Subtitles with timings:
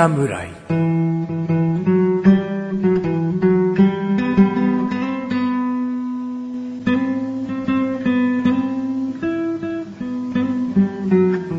[0.00, 0.48] 侍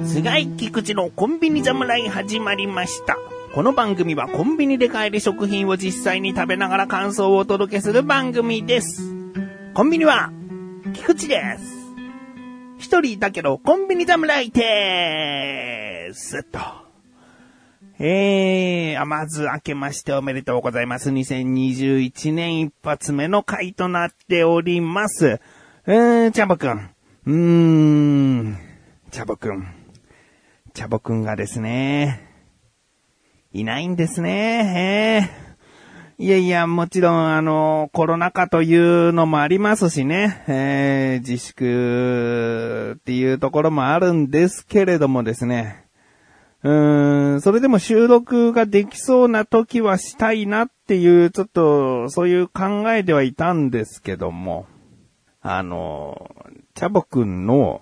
[0.08, 3.16] 菅井菊池のコンビニ侍始まりました。
[3.54, 9.04] この番組はコンビニで買える食品を実際に食べながら感想をお届けする番組です。
[9.76, 10.32] コンビニは、
[10.94, 11.94] 菊池です。
[12.80, 16.42] 一人だけどコンビニ侍です。
[16.46, 16.81] と。
[18.04, 21.12] えー、まず明けましておめでとうございます。
[21.12, 25.40] 2021年一発目の回となっております。
[25.86, 26.90] えー、チャボくん。
[27.28, 28.58] うーん、
[29.12, 29.68] チャボくん。
[30.74, 32.28] チャボくんがですね、
[33.54, 35.30] いないんですね。
[35.38, 35.52] えー
[36.18, 45.81] いやいや、もちろん、あの、コロナ禍というのもありますしね、えー自粛っていうところもあるんですけれどもですね、
[46.64, 54.68] うーん、それでも収録ができそうな時はしたいなっていう、ちょっと、そういう考えではいたんですけども、
[55.42, 56.30] あの、
[56.76, 57.82] チャボくんの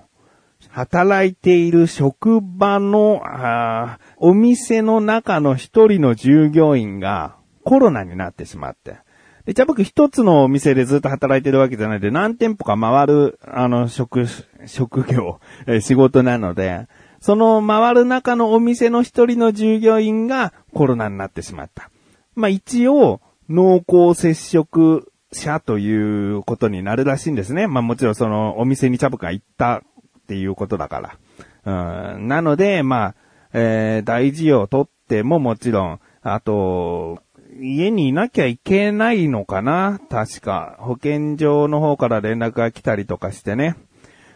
[0.70, 8.98] 働いている職場の、あお店の中の一人の従業員がコロナになってしまって。
[9.46, 14.26] で、じゃあ僕一つのお店でずっと働いてるわけじゃないで、何店舗か回る、あの、職、
[14.68, 16.88] 職業、え仕事なので、
[17.22, 21.90] その回る中のお店の一人の従業員がコロナになってしまった。
[22.36, 27.68] まあ一応、濃厚接触者ということになるらしいんですね。
[27.68, 29.82] まあもちろんそのお店にチャブが行ったっ
[30.28, 31.18] ていうことだか
[31.66, 32.16] ら。
[32.16, 33.16] うん、なので、まあ、
[33.54, 37.20] えー大事をとってももちろん、あと、
[37.62, 40.78] 家にいなきゃいけないのかな確か。
[40.80, 43.76] 保健所の方から連絡が来たりとかしてね。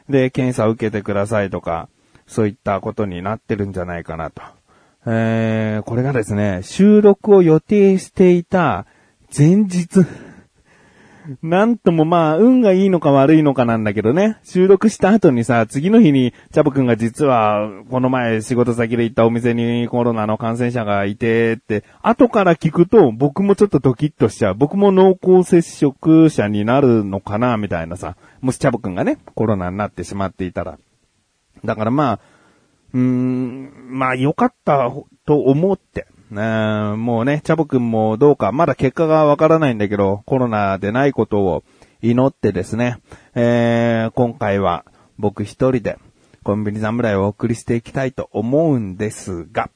[0.10, 1.90] で、検査を受けてくださいとか、
[2.28, 4.42] そういったことになってるんじゃないかなと。
[5.06, 8.86] えー、これがですね、収録を予定していた
[9.36, 10.06] 前日。
[11.42, 14.38] なんともまあ、運がいいのか悪いのかなんだけどね。
[14.44, 24.56] 収録した後にさ、次の日に、チャボくんが実は、この前仕事先で行ったお店にコロナの感染者がいてって、後から聞くと、僕もちょっとドキッとしちゃう。
[24.56, 28.16] 僕も濃厚接触者になるのかなみたいなさ。
[28.42, 30.78] もしチャボくんがね、コロナになってしまっていたら。
[31.66, 32.20] だからまあ、
[32.94, 34.92] うーん、まあ良かった
[35.26, 36.08] と思って。
[36.32, 41.64] もうね、チャボくんもどうか、まだ結果がわからないんだけど、コロナでないことを
[42.02, 42.98] 祈ってですね、
[43.36, 44.84] えー、今回は
[45.20, 46.00] 僕一人で
[46.44, 49.70] コンビニ侍をお送りしていきたいと思うんですが、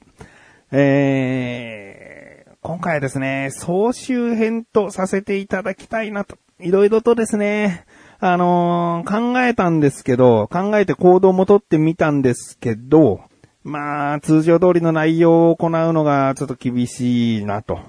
[0.71, 7.85] えー、今回はですね、総集編とさせていただきたいなと、いろいろとですね、
[8.19, 13.21] あのー考えたんですけど、考えて行動もとってみたんですけど、
[13.63, 17.79] まあ、通常通りの内容を行うのがちょっと厳しいなと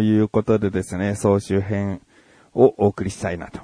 [0.00, 2.02] いうことでですね、総集編
[2.52, 3.60] をお送りしたいなと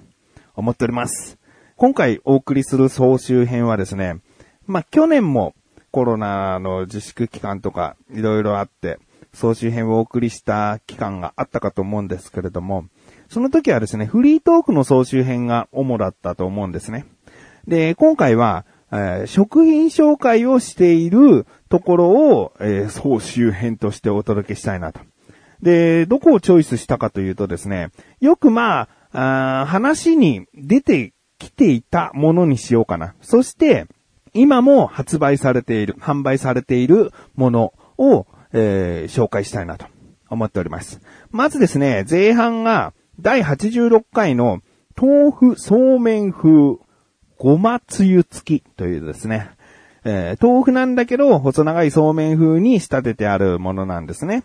[0.54, 1.38] 思っております。
[1.76, 4.20] 今回お送りする総集編はですね、
[4.66, 5.54] まあ去年も
[5.90, 8.98] コロナの自粛期間とかいろいろあって、
[9.34, 12.86] 総集編をお送りした期間があったかと思うんですけれども、
[13.30, 17.06] その時はですね、フリートークの総集編が主だったと思うんですね。
[17.68, 24.98] で、今回は、えー食品紹介をしているところを、えー総集編としてお届けしたいなと。
[25.62, 27.90] で、どこをチョイスしたかというとですね、
[28.20, 33.14] よくまあ、あ話に出てきていたものにしようかな。
[33.20, 33.86] そして、
[34.34, 39.86] 今も発売されている、販売されているものを、えー紹介したいなと
[40.30, 41.00] 思っております。
[41.30, 44.60] まずですね、前半が第86回の
[45.00, 46.76] 豆腐そうめん風
[47.38, 49.50] ごまつゆ付きというですね、
[50.04, 54.42] えー豆腐なんだけど細長いそうめん風に仕立ててあるものなんですね。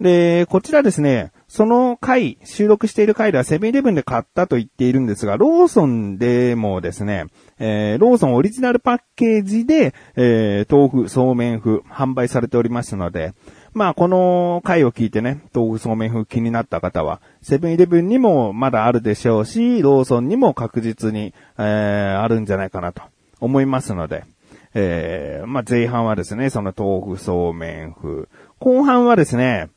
[0.00, 7.26] で、こちらですね、その回、収録している回ではセブンイレブンで買ったと言っているんですが、ローソンでもですね、
[7.58, 13.32] えーローソンオリジナルパッケージで、えー豆腐、そうめん風、販売されておりますので、
[13.76, 23.02] まあ、この回を聞いてね、豆腐そうめん風気になった方は、セブンイレブンにもまだあるでしょうし、ローソンにも確実に、えーあるんじゃないかなと
[23.38, 24.24] 思いますので、
[24.72, 28.28] えーまあ、前半はですね、その豆腐そうめん風。
[28.60, 29.68] 後半はですね、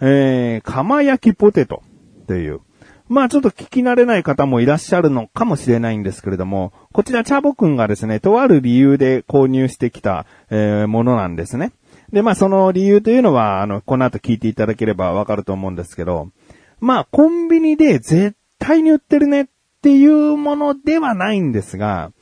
[0.00, 1.80] えー、釜焼きポテト
[2.26, 2.60] という。
[3.08, 11.70] まあちょっと聞き慣れない方もいらっしゃるのかもしれないんですけれども、こちらチャボくんがですね、とある理由で購入してきた、えーものなんですね。
[12.12, 16.28] で、まあその理由というのは、あの、この後聞いていただければわかると思うんですけど、
[16.80, 19.46] まあコンビニで絶対に売ってるねっ
[19.82, 22.12] ていうものではないんですが、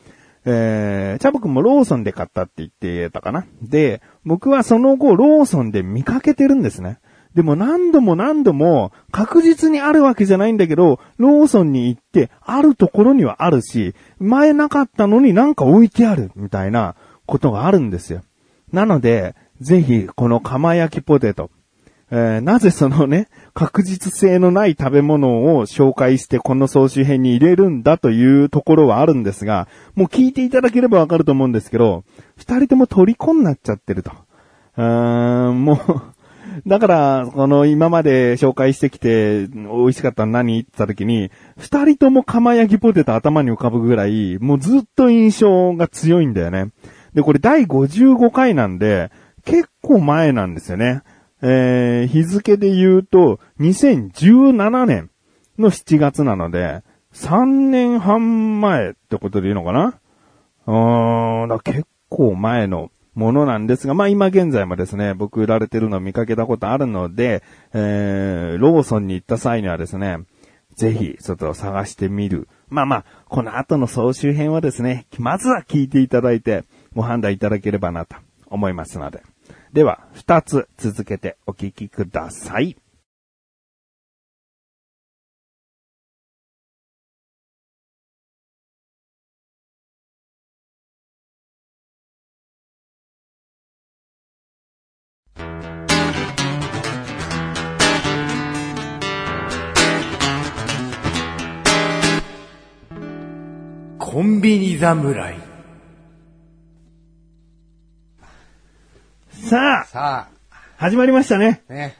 [0.45, 3.47] えー、チャボくんもローソンで買ったって言ってたかな。
[3.63, 6.99] で、僕はその後ローソンで見かけてるんですね。
[7.35, 16.97] でも何度も何度も確実にあるわけじゃないんだけど、ローソンに行ってあるところにはあるし、前なかったのになんか置いてあるみたいな
[17.27, 18.23] ことがあるんですよ。
[18.73, 21.51] なので、ぜひこの釜焼きポテト、
[22.11, 32.05] えー、なぜそのね、確実性のない食べ物を紹介してこの総集編に入れるんだというところはあるんですが、もう聞いていただければわかると思うんですけど、
[32.37, 34.13] 二人とも虜になっちゃってると。
[34.77, 35.79] うーん、もう
[36.67, 46.69] だから、この今まで紹介してきて、美味しかったの何って言った時に、二人とも釜焼きポテト頭に浮かぶぐらい、もうずっと印象が強いんだよね。
[47.15, 49.11] で、これ第55回なんで、
[49.45, 51.03] 結構前なんですよね。
[51.43, 55.11] えー、日付で言うと、2017年
[55.59, 59.99] の7月なので、3年半前ってことでいいのかな？
[60.67, 67.43] うーん、だ結構前のものなんですが、まあ今現在もですね、僕売られてるのを見かけたことあるので、
[67.75, 70.19] えー、ローソンに行った際にはですね、
[70.75, 72.49] ぜひ、ちょっと探してみる。
[72.69, 76.65] まあまあ、この後の総集編はですね、まずは聞いていただいて、
[76.95, 78.17] ご判断いただければなと
[78.47, 79.23] 思いますので。
[79.73, 82.77] では、二つ続けてお聞きください。
[103.99, 105.52] コンビニ侍。
[109.43, 110.29] さあ、さ
[110.77, 111.63] 始まりましたね。
[111.69, 111.97] あ、ね、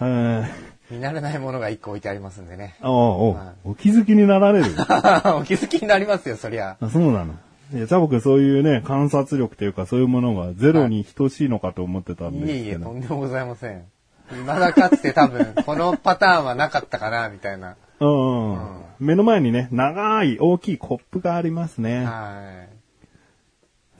[0.00, 0.46] うん。
[0.90, 2.76] 見慣れないものが一個置いてありますんでね。
[2.82, 4.66] おうおお気づきになられる。
[5.36, 6.76] お気づきになりますよ、そりゃ。
[6.80, 7.34] あそうなの。
[7.72, 12.76] いや、チャボくんそういうね、観察力というかそういうものがゼロに等しいのかと思ってたんですいえいえ。
[12.76, 13.84] とんでもございません。
[14.28, 17.76] 未だかつて多分、 このパターンはなかったかな、みたいな。
[18.00, 18.82] うんうん。
[19.00, 22.04] 目の前にね、長い大きいコップがありますね。
[22.04, 22.68] は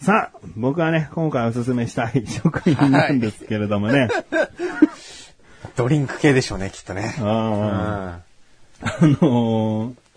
[0.01, 4.09] さあ、僕はね、今回おすすめしたい食品なんですけれどもね。
[4.33, 5.69] い。
[5.77, 7.15] ドリンク系でしょうね、きっとね。
[7.19, 7.29] あうん。
[7.29, 8.21] あ
[8.81, 10.08] あのー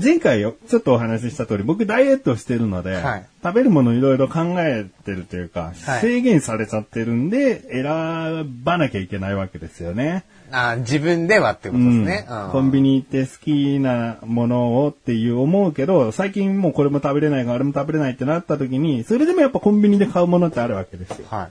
[0.00, 10.24] 前回よ、ちょっとお話しした通り、僕ダイエットしてるので、はい食べるものいろいろ考えてるというか、はい制限されちゃってるんで、選ばなきゃいけないわけですよね。
[10.52, 12.26] あ自分ではってことですね。
[12.30, 21.26] うんコンビニ行って好きなものをっていう思うけど、最近もうこれも食べれないからあれも食べれないってなった時に、それでもやっぱコンビニで買うものってあるわけですよ。
[21.28, 21.50] は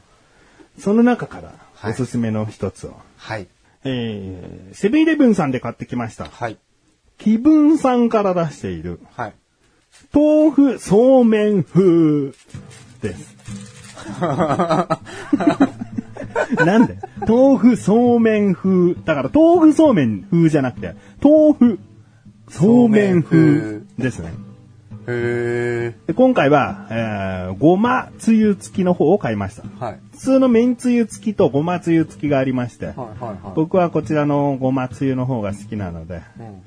[0.77, 0.81] い。
[0.81, 3.47] その中からはいおすすめの一つを、はい。
[3.83, 6.25] えー、セブンイレブンさんで買ってきました。
[6.25, 6.57] はい。
[7.17, 9.33] 気分さんから出している、はい。
[10.13, 12.31] 豆腐そうめん風
[13.01, 13.37] です。
[16.65, 16.97] なんで？
[17.27, 18.93] 豆腐そうめん風。
[18.93, 21.79] だから豆腐そうめん風じゃなくて、豆腐
[22.49, 24.33] そうめん風ですね。
[25.09, 29.63] へで今回は、えー、ごまつゆ付きの方を買いました。
[29.63, 29.83] ー。
[29.83, 29.99] はい。
[30.11, 33.37] 普通のめんつゆ付きとごまつゆ付きがありまして、はいはいはい。
[33.55, 36.61] 僕はこちらのごまつゆの方が好きなので、うん。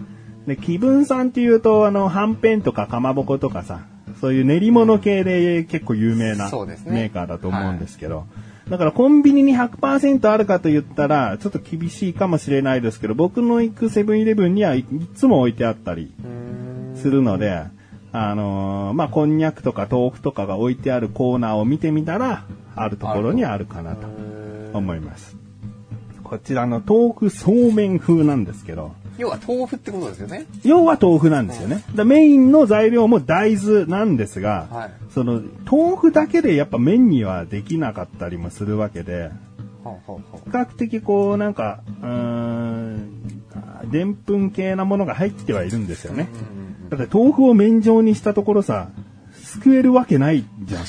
[0.47, 3.81] で、気分さんっていうと、あの、はんぺんとかかまぼことかさ、
[4.21, 6.51] そういう練り物系で結構有名な
[6.87, 8.27] メーカーだと思うんですけど、
[8.69, 16.13] だからコンビニに100%あるかと言ったら、ちょっと厳しいかもしれないですけど、僕の行くセブンイレブンにはいいつも置いてあったり。
[17.01, 17.63] するので、
[18.13, 22.45] あのーまあ、こんにゃくとか豆腐とかが置いてあるコーナーを見てみたら、
[22.77, 24.07] あるところにあるかなと
[24.73, 25.37] 思います。
[26.23, 30.47] こちらの豆腐そうめん風なんですけど、要は豆腐ってことですよね。
[30.65, 31.85] 要は豆腐なんですよね。
[31.95, 39.31] だメインの材料も大豆なんですが、はいその豆腐だけでやっぱ麺にはできなかったりもするわけで、
[39.83, 46.29] 比較的こうなんか、うーん、でんぷん系なものが入ってはいるんですよね。
[46.91, 48.91] だって豆腐を麺状にしたところさ、
[49.35, 50.85] 救えるわけないじゃん。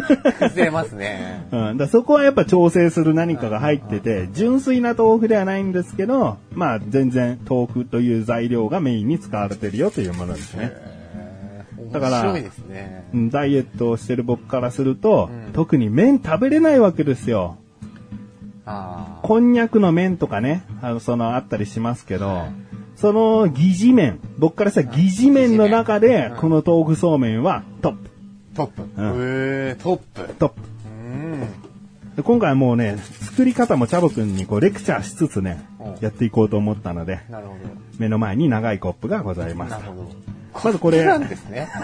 [0.00, 1.46] 崩れますね。
[1.50, 10.72] うん、だそこはやっぱ調整する何かが入ってて、純粋な豆腐ではないんですけど、まあ全然豆腐という材料がメインに使われてるよというものですね。
[11.92, 13.04] だからね。
[13.14, 17.56] うんダイエットをしてる僕からすると、うん特に麺食べれないわけですよ。
[18.64, 22.48] あこんにゃくの麺とかね、あの、その、あったりしますけど、
[22.96, 28.10] その疑似麺、僕からしたら疑似麺の中でう、んこの豆腐そうめんはトップ、ー
[28.58, 28.82] トップ。
[28.82, 28.88] うん
[29.68, 30.34] へートップ。
[30.34, 30.60] トップ。
[30.86, 31.40] うん。
[32.16, 37.54] で今回はもうね、作り方もチャボくんにこうレクチャーしつつねうん、やっていこうと思ったので、なるほ
[37.98, 39.56] 目の前に長いコップがございど。
[39.56, 39.84] ますなる。
[39.84, 40.08] ほど。
[40.64, 41.68] まずこれ、なんですね。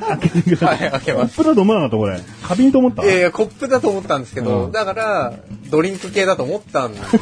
[0.00, 0.78] 開けてください。
[0.80, 2.18] はい開けますコップだと思わなかった、これ？
[2.42, 3.04] 花瓶と思った？
[3.04, 5.34] いやいや、コップだと思ったんですけど、うんだから、
[5.70, 7.16] ドリンク系だと思ったんです。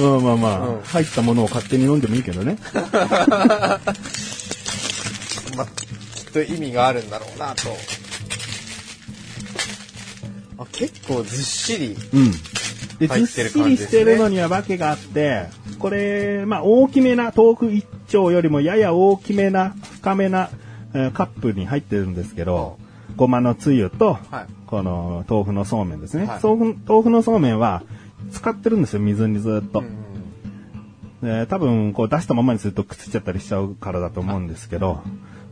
[0.02, 2.56] まあまあまあ、うん入ったものを勝手に飲んでもいいけどね。
[6.30, 7.70] と意味があるんだろうなと。
[10.58, 11.96] あ結構ずっしり。
[12.12, 12.30] うん。
[12.98, 15.46] で、入っずってしりる感じですねしてるのには訳があって、
[15.78, 20.50] これ、まあ大きめな、豆腐一丁よりもやや大きめな、深めな、
[20.92, 22.78] えーカップに入ってるんですけど、
[23.16, 26.78] ごまのつゆと、はいこの豆腐のそうめんですね、はい豆腐。
[26.86, 27.82] 豆腐のそうめんは
[28.30, 29.82] 使ってるんですよ、水にずっと。
[31.22, 35.02] で多分、こう出したままにするとくっついちゃったりしちゃうからだと思うんですけど、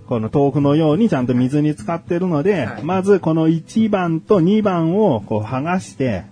[0.08, 6.24] この豆腐のようにちゃんと水に浸ってるので、はいまずこの1番と2番をこう剥がして、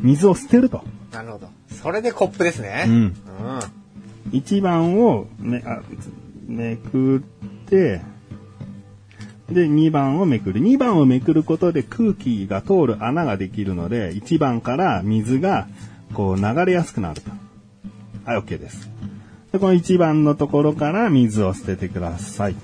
[0.00, 0.82] 水を捨てると。
[1.12, 1.48] なるほど。
[1.70, 2.84] それでコップですね。
[2.88, 3.14] うんうん
[4.30, 5.80] 1番をめあ
[6.46, 7.20] めくっ
[7.66, 8.00] て、
[9.50, 10.60] で、2番をめくる。
[10.60, 15.66] 2番をめくることで空気が通る穴ができるので、1番から水が
[16.12, 17.30] こう流れやすくなると。
[18.24, 18.90] はい、OK です。
[19.52, 22.56] で、この1番のところから水を捨ててください。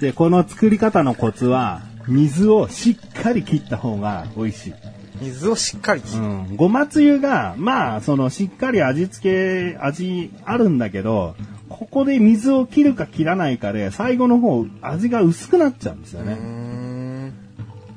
[0.00, 4.74] で、この作り方のコツは、水をしっかり切った方が美味しい。
[5.20, 6.22] 水をしっかり切る。
[6.22, 6.56] うん。
[6.56, 11.36] ごまつゆが、まあ、その、しっかり味付け、味あるんだけど、
[11.68, 16.34] ここで水を切るか切らないかで、最後の方、味が薄くなっちゃうんですよね。
[16.34, 17.32] ん。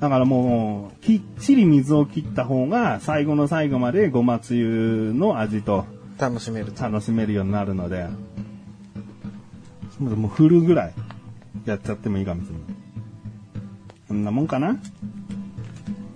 [0.02, 5.86] だからもう、きっちり水を切った方が、最後の最後までごまつゆの味と
[6.20, 6.84] 楽しめると。
[6.84, 8.08] 楽しめるようになるので、
[10.00, 10.94] もう振るぐらい
[11.66, 12.62] やっちゃってもいいかもしれない。
[14.08, 14.78] こんなもんかな？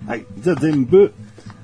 [0.06, 0.24] はい。
[0.38, 1.12] じゃあ全部、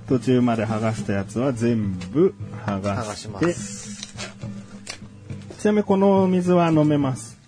[0.09, 2.35] 途中まで剥がしたやつは全部
[2.67, 4.15] 剥がして、す。
[5.59, 7.39] ちなみにこの水は飲めます？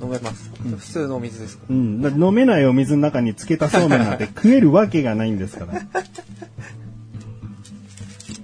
[0.00, 0.50] 飲めます。
[0.62, 1.64] 普通のお水ですか？
[1.68, 2.00] うん。
[2.00, 5.80] だって飲めないお水の中につけたそうめんなんて 食えるわけがないんですから。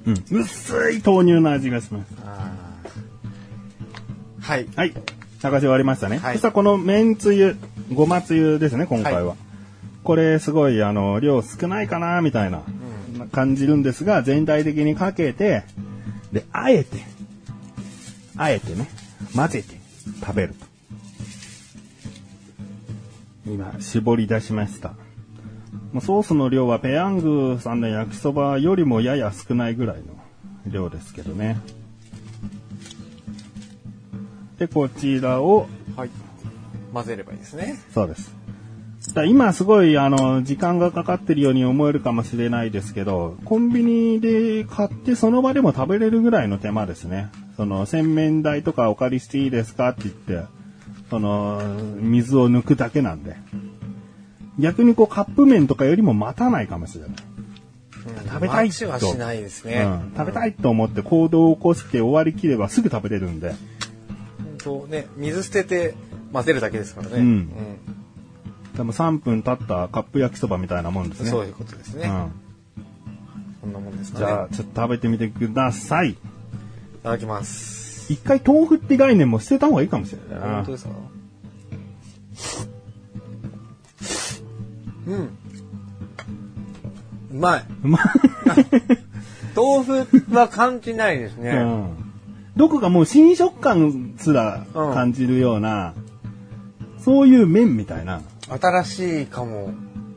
[0.07, 0.25] うん。
[0.31, 2.15] 薄い豆乳の味がします。
[4.41, 4.69] はい。
[4.77, 4.95] はい。
[5.41, 6.19] 探し終わりましたね。
[6.19, 7.57] はいそしたらこの麺つゆ、
[7.93, 9.31] ごまつゆですね、今回は。
[9.31, 9.37] は
[10.03, 12.63] これすごい、あの、量少ないかな、みたいな、
[13.33, 15.65] 感じるんですが、全体的にかけて、
[16.33, 16.99] で、あえて、
[18.37, 18.89] あえてね、
[19.35, 19.81] 混ぜて
[20.21, 20.67] 食べると。
[23.47, 24.95] 今、絞り出しました。
[25.93, 30.05] もうソースの量はペヤングさんの焼きそばよりもやや少ないぐらいの
[30.67, 31.59] 量ですけどね。
[34.59, 36.11] で、こちらを、はい。
[36.93, 37.79] 混ぜればいいですね。
[37.93, 38.35] そうです。
[39.27, 47.29] 今すごい、あの、時間がかかってるように思えるかもしれないですけど、コンビニで買ってその場でも食べれるぐらいの手間ですね。
[47.57, 50.47] その、洗面台とかお借りしていいですかって言って、
[51.11, 51.63] その、
[52.01, 53.37] 水を抜くだけなんで。
[54.59, 57.11] 逆にこうカップ麺とかよりも待たないかもしれない。
[58.29, 59.83] 食べたい待ちはしないですね。
[59.85, 63.55] うん、食べたいと思って行動を起こして終わりきればすぐ食べれるんで。
[64.67, 65.95] 本当ね、水捨てて
[66.33, 67.19] 混ぜるだけですからね。
[67.19, 67.49] うん
[68.77, 71.31] でも3分経ったカップ焼きそばみたいなもんですね。
[71.31, 72.09] そういうことですね。
[72.09, 72.31] うん。
[73.63, 74.27] こんなもんですかね。
[74.27, 76.11] じゃあ、ちょっと食べてみてください。
[76.11, 76.17] い
[77.03, 78.13] ただきます。
[78.13, 80.57] 一回豆腐って概念も捨てた方がいいかもしれないな。
[80.57, 80.91] 本当ですか？
[85.07, 85.19] うん。
[85.25, 85.29] う
[87.33, 87.65] まい。
[87.83, 88.03] うまい。
[89.57, 91.51] 豆腐は感じないですね。
[91.51, 92.06] うん。
[92.57, 95.95] どこかもう新食感すら感じるような、
[96.99, 98.23] そういう麺みたいな。
[98.49, 99.71] 新しいかも。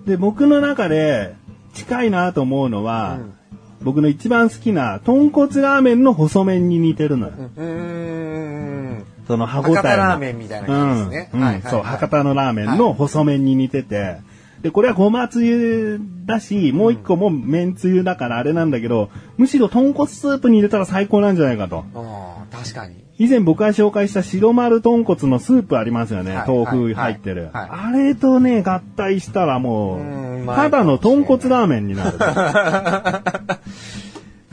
[0.05, 1.35] で、僕の中で
[1.73, 3.33] 近いなと思うのは、うん
[3.81, 7.33] 僕の一番好きな豚骨ラーメンの細麺に似てるのよ。
[7.55, 9.05] うーん。
[9.25, 9.75] その歯応えの。
[9.75, 11.29] 博多ラーメンみたいな感じですね。
[11.33, 14.17] うんうんはいはいはいそう、博多のラーメンの細麺に似てて、
[14.61, 21.85] で、これはごまつゆだし、もう一個も麺つゆだからあれなんだけど、むしろ豚骨スープに入れたら最高なんじゃないかと。
[21.95, 23.03] ああ、確かに。
[23.17, 26.35] 以前僕が紹介した白丸豚骨のスープありますよね。
[26.35, 32.17] はい豆腐入ってる、はいはいあれとね、合体したらもう、うただの豚骨ラーメンになる。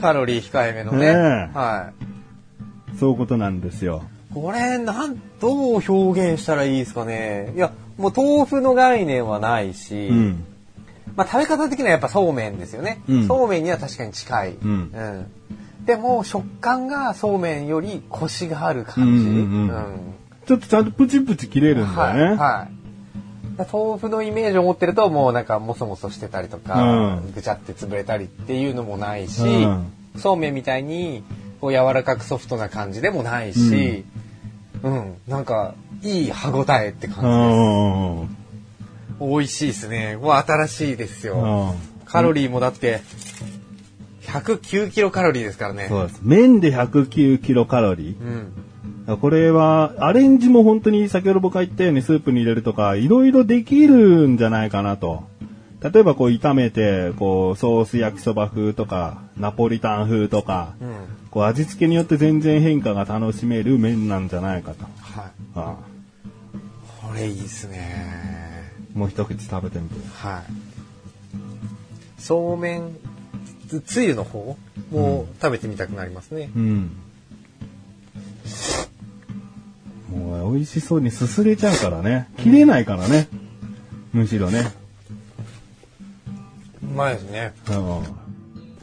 [0.00, 0.98] カロリー控えめのね。
[0.98, 1.06] ね
[1.54, 1.92] えは
[2.92, 2.96] い。
[2.98, 4.02] そういうことなんですよ。
[4.36, 7.54] これ、なん、どう表現したらいいですかね。
[7.56, 10.44] いや、もう豆腐の概念はないし、うん。
[11.16, 13.00] まあ食べ方的にはやっぱそうめんですよね。
[13.08, 14.50] うんそうめんには確かに近い。
[14.52, 15.26] んうん
[15.86, 19.24] でも食感がそうめんよりコシがある感じ。
[19.24, 20.14] うんうんうん
[20.46, 22.36] ちょっとちゃんとプチプチ切れるんだはい。
[22.36, 23.66] はい。
[23.72, 31.24] 豆腐のイメージを持ってるともうなんかもそもそしてたりとか、うんぐちゃって潰れたりっていうのもないし、うんそうめんみたいに
[31.60, 34.25] こう柔らかくソフトな感じでもないし、うん。
[34.82, 35.14] うん。
[35.26, 38.26] なんか、いい歯応えって感。
[38.28, 38.34] じで
[39.18, 39.26] す。
[39.30, 40.18] 美味しいですね。
[40.20, 41.74] これ新しいですよ。
[42.04, 43.00] カロリーもだって、
[44.22, 45.86] 109キロカロリーですからね。
[45.88, 46.20] そうです。
[46.22, 49.08] 麺で109キロカロリー。
[49.08, 49.18] うん。
[49.18, 54.36] これは、アレンジも本当に先ほど僕が言ったようにスープに入れるとか、いろいろできるん。
[54.36, 55.24] じゃないかなと。
[55.80, 60.74] 例えばこう炒めて、こうソース焼きそば風とか、ナポリタン風とか、
[61.36, 64.84] こう味付けによって全然変化が楽しめる麺なんじゃないかと。
[65.02, 65.30] はい。
[65.54, 65.76] あ
[67.02, 68.72] これいいですね。
[68.94, 69.96] あもう一口食べてみて。
[70.14, 72.22] はい。
[72.22, 72.96] そうめん、
[73.68, 74.56] つつゆの方
[74.90, 76.48] も食べてみたくなりますね。
[76.56, 76.96] うん。
[80.08, 82.30] もう美味しそうにすすれちゃうからね。
[82.38, 83.28] 切れないからね。
[84.14, 84.72] むしろね。
[86.82, 87.52] うまいですね。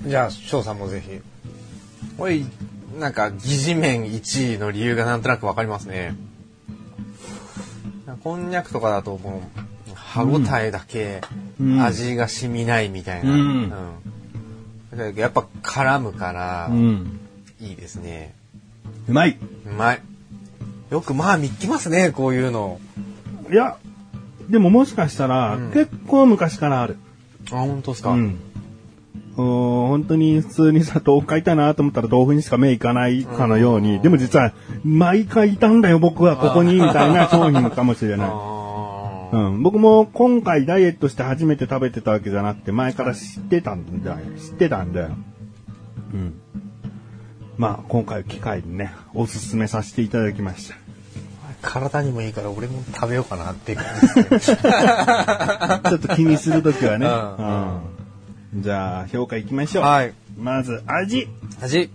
[0.03, 0.09] うん。
[0.11, 1.32] じゃあ、翔さんもぜひ。
[2.17, 2.43] これ、
[2.99, 6.15] なんか、疑似麺1位の理由がなんとなくわかりますね。
[8.23, 9.41] こんにゃくとかだとも
[9.91, 11.21] う、歯ごたえだけ、
[11.59, 13.31] うん味が染みないみたいな。
[13.31, 13.39] うん
[14.95, 17.19] うんやっぱ絡むからう、ん。
[17.59, 18.35] いいですね。
[19.07, 19.39] うまい。
[19.65, 20.01] うまい。
[20.91, 22.79] よくまあ見きますね、こういうの。
[23.51, 23.77] いや、
[24.49, 26.97] でももしかしたら、うん結構昔からある。
[27.51, 28.11] あ、本当ですか。
[28.11, 28.39] うん。
[29.35, 38.27] お本当に普通にさ、豆腐買いたいなと思ったら豆腐にしか目いかないかのように、でも実は、毎回いたんだよ僕はここに、みたいな商品かもしれない。
[38.29, 44.17] あうーん、僕も今回ダイエットして初めて食べてたわけじゃなくて、前から知ってたんだよ。
[44.37, 45.09] 知ってたんだよ。
[46.13, 46.33] うん。
[47.57, 50.75] まあ、今回機会にね、おすすめさせていただきました。
[51.63, 53.85] 体にもいいから俺も食べようかなっていう感
[54.23, 54.57] じですね。
[55.89, 57.07] ちょっと気にするときはね。
[57.07, 57.92] ううん。
[58.55, 59.83] じゃあ、評価いきましょう。
[59.83, 60.13] はい。
[60.37, 61.27] まず、味。
[61.61, 61.89] 味。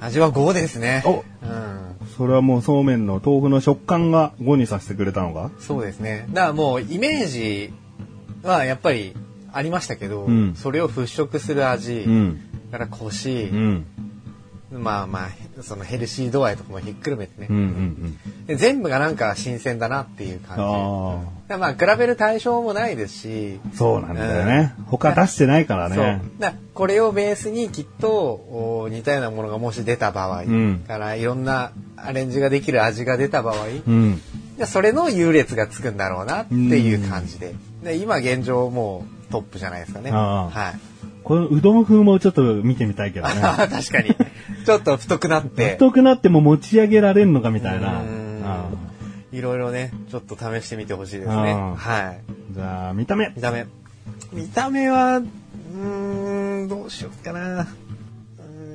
[0.00, 1.02] 味は5ですね。
[1.06, 2.06] おうん。
[2.16, 5.50] それはもうそうめんの豆腐の食感が5にさせてくれたのか？
[5.58, 6.26] そうですね。
[6.30, 7.72] だからもうイメージ
[8.42, 9.14] はやっぱり
[9.52, 12.40] ありましたけど、うんそれを払拭する味、うん。
[12.70, 13.86] からコシう、ん。
[14.78, 17.66] まあまあ、そのヘルシー度合いとかもひっくるめてね、うんうんう
[18.42, 18.46] ん。
[18.46, 20.62] で全部がなんか新鮮だなっていう感じ。
[20.62, 23.76] あでまあ比べる対象もないですし、あ。
[23.76, 24.74] そうなんだよね。
[24.86, 26.22] 他出してないからね。
[26.38, 34.20] だこれをベースにきっとお似たようなものがもし出た場合、んからいろんなアレンジができる味が出た場合、うん。
[34.58, 37.54] でそれの優劣がつくんだろうなっていう感じで。
[37.82, 40.10] で今現状もうトップじゃないですかね。
[40.10, 40.93] はい。
[41.24, 43.34] このうどん風もちょっと見てみたいけどね。
[43.40, 44.14] 確かに。
[44.64, 48.02] ちょっと太くなって、太くなっても持ち上げられんのかみたいな。
[49.32, 51.34] いろいろね、ちょっと試してみてほしいですね。
[51.34, 52.54] はい。
[52.54, 53.32] じゃあ、見た目。
[53.34, 53.66] 見た目。
[54.32, 57.62] 見た目は、うーん、どうしようかな。
[57.62, 57.66] う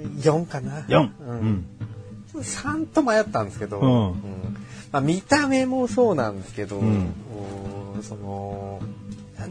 [0.04, 0.82] ーん4かな。
[0.82, 1.02] 4。
[1.02, 1.12] う。
[1.28, 1.66] うんん。
[2.36, 4.14] 3と迷ったんですけど、うん
[4.92, 7.14] まあ、見た目もそうなんですけど、うん
[7.98, 8.82] おその、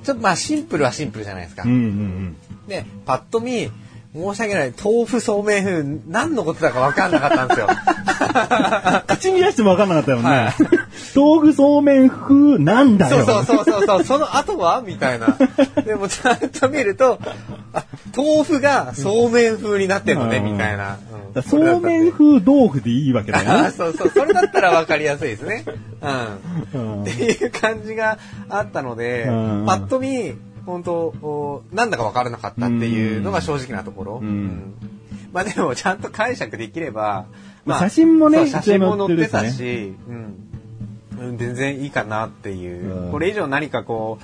[0.02, 1.62] ちょっとまあシンプルはシンプルじゃないですか。
[1.64, 2.36] うんうん
[2.68, 3.70] で、パッと見、
[4.14, 7.68] 申し訳ない、豆腐そうめん風、何のことだか分かんなかったんですよ。
[7.68, 9.16] うん。
[9.16, 10.28] 口に出しても分かんなかったよね。
[10.28, 10.54] はい
[11.14, 13.24] 豆腐そうめん風なんだよ。
[13.24, 15.36] そうそうそうそうその後はみたいな。
[15.84, 17.18] でもちゃんと見ると、
[17.72, 17.84] あ、
[18.16, 20.98] 豆腐がそうめん風になってんのね、うんみたいな。
[21.46, 23.70] そうめん風豆腐でいいわけだよあね。
[23.76, 25.64] そうそう、それだったら分かりやすいですね。
[26.74, 26.80] うん。
[26.80, 30.34] うんっていう感じがあったので、うんパッと見、
[30.68, 34.20] 本当おなんだか分からなかったっていうのが正直なところ。
[34.22, 34.74] うん。
[35.32, 37.24] まあでも、ちゃんと解釈できれば、
[37.64, 39.94] まあ写真もね写真も載って載ってるしね。
[39.96, 39.96] たし、
[41.18, 41.38] うん、うん。
[41.38, 43.12] 全然いいかなっていう、うん。
[43.12, 44.18] これ以上何かこ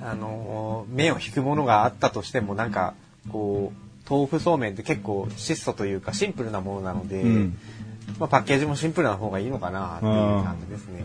[0.00, 2.94] う、あの、目を引くものがあったとしても、なんか、
[3.32, 7.58] こう、豆腐そうめんって結構質素というかシンプルなものなので、うん
[8.18, 10.12] まあ、パッケージもシンプルな方がいいのかなっていう
[10.44, 11.04] 感じですね。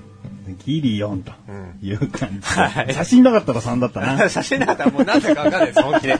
[0.66, 2.42] ギリ4とうんいう感じ。
[2.42, 4.28] はい写真なかったら3だったな。
[4.30, 6.20] 写真なかったら もう何だかわかんないです、本気で。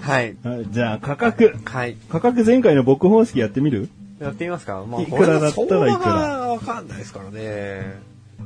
[0.00, 0.36] はい。
[0.42, 1.54] はいじゃあ価格。
[1.64, 1.96] はい。
[2.08, 3.88] 価格前回の僕方式やってみる？
[4.20, 6.12] やってみますか、まあ、いくらだったらいくら？
[6.48, 7.98] わかんないですからね。
[8.40, 8.42] う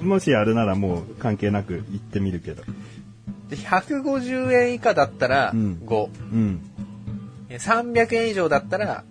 [0.00, 0.06] ーん。
[0.08, 2.62] もしあるならもう関係なく言ってみるけど。
[3.48, 6.08] で150円以下だったらうん5。
[6.32, 6.60] うん。
[7.58, 9.04] 300円以上だったら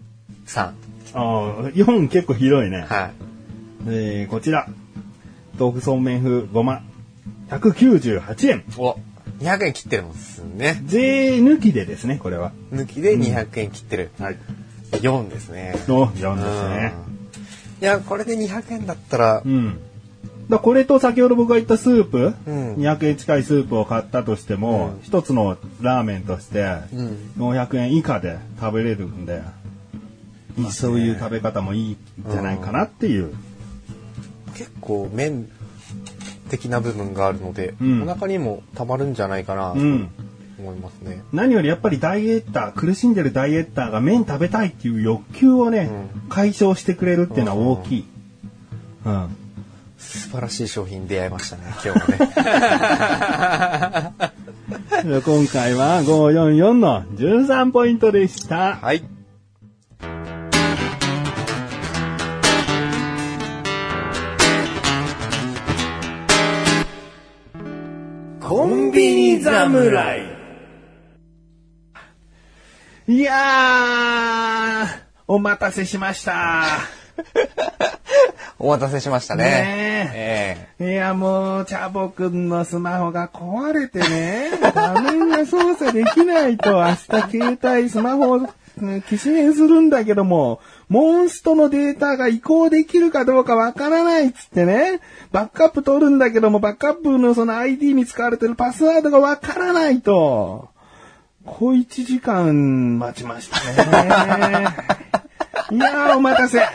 [0.47, 0.61] 3。
[0.61, 0.73] あ
[1.15, 2.85] あ、4結構広いね。
[2.89, 3.11] はい。
[3.87, 4.67] えー、こちら。
[5.59, 6.81] 豆腐そうめん風ごま。
[7.49, 8.63] 198円。
[8.77, 8.97] お、
[9.39, 10.81] 200円切ってるもんですね。
[10.85, 12.51] 税抜きでですね、これは。
[12.71, 14.11] 抜きで200円切ってる。
[14.19, 14.37] はい。
[14.91, 15.75] 4ですね。
[15.87, 16.93] の4ですね。
[17.07, 17.13] うん
[17.83, 19.77] いや、これで200円だったらう、ん。
[20.49, 26.59] だこれと先ほど僕が言ったスープ、うん200円近いスープを買ったとしても、うん一つのラーメンとして
[26.93, 27.17] うん。
[27.37, 29.41] 400円以下で食べれるんで、
[30.57, 31.97] まあそういう食べ方もいいん
[32.29, 33.33] じゃないかなっていう。
[34.55, 35.49] 結構麺
[36.49, 40.09] 的な部分があるので、うんお腹にもたまるんじゃないかなとうん
[40.59, 41.23] 思いますね。
[41.31, 45.89] 何よりやっぱりダイエッター、苦しんでるダイエッターが麺食べたいっていう欲求をね、
[46.29, 48.05] 解消してくれるっていうのは大きい。
[49.05, 49.35] うん。
[50.03, 51.99] 素晴らしい商品に出会いましたね、 今日は
[55.03, 55.21] ね。
[55.21, 58.75] 今回は544の13ポイントでした。
[58.75, 59.03] はい。
[68.39, 70.21] コンビニ侍。
[73.07, 74.87] いやー、
[75.27, 77.02] お待たせしました。
[78.59, 79.43] お待たせしましたね。
[79.43, 80.91] ねえ。
[80.91, 86.97] いや、もう、チャボくんのスマホが壊れてね、画面が操作できないと、明日
[87.31, 88.49] 携帯、スマホを
[88.81, 94.99] うん機種変するんだけども、モンストのデータが移行できるかどうかわからないっつってね、
[95.31, 100.69] バックアップ取るんだけども、バックアップのその ID に使われてるパスワードがわからないと、
[101.45, 104.67] 小1時間待ちましたね。
[105.71, 106.59] いやー、お待たせ。
[106.59, 106.65] え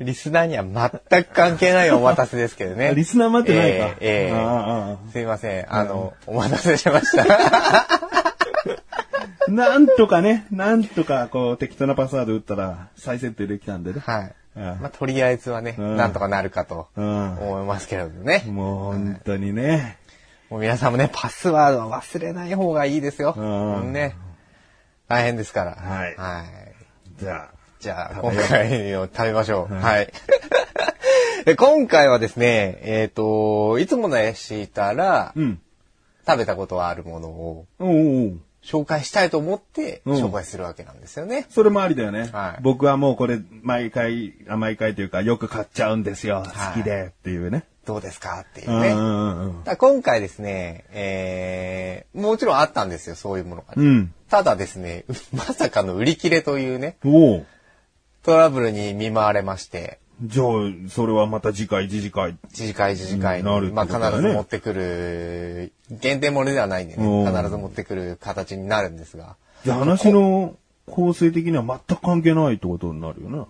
[0.00, 0.64] リスナーには
[1.10, 2.94] 全く関係ないお待たせですけどね。
[2.94, 3.96] リスナー待ってないか。
[4.00, 5.72] ええええああああすいません。
[5.72, 7.24] あの、お待たせしました。
[9.48, 14.00] なんとかね、なんとかこう適当なパスワード打ったら再設定できたんでね。
[14.04, 14.34] はい。
[14.56, 18.44] うんまあ、とりあえずはね、うんなんとかなるかとうん思いますけれどね。
[18.46, 19.98] もう本当にね。
[20.50, 23.34] もう皆さんもね、パスワードは忘れない方がいいですよ。
[23.36, 23.40] う
[23.84, 24.16] んね。
[25.08, 25.72] 大変ですから。
[25.72, 26.63] はいはい。
[27.18, 27.48] じゃ
[27.80, 29.74] じゃあ、今回を食べましょう。
[29.74, 30.12] はいはい。
[31.44, 35.60] で今回はですね、えっ、と、いつものやしたらあ。、うん。
[36.26, 37.66] 食べたことはあるものを
[38.62, 41.46] 紹介したいと思ってうん紹介するわけなんですよね。
[41.50, 42.30] それもありだよね。
[42.32, 46.36] はい僕はもうこれ毎回、あ毎回というかよく買っちゃうんですよ。
[46.36, 46.46] はい
[46.76, 47.64] 好きでっていうね。
[47.84, 48.44] どうですか？
[48.48, 48.88] っていううんね。
[48.92, 53.86] うんうんだから今回ですね、えー、もちろんあったんですよ、そういうものが、うん。
[53.86, 54.14] うん。
[54.30, 56.96] ただですね、 まさかの売り切れというね、
[58.22, 60.46] トラブルに見舞われまして、じゃあ、
[60.88, 62.36] それはまた次回、次次回。
[62.52, 70.54] 次次回次次回に、うんなるってまあ必ず持ってくる、限定ものではないんでうんね、必ず持ってくる形になるんですが、じゃあ話の
[70.86, 73.46] 構成的には全く関係ないってことになるよな。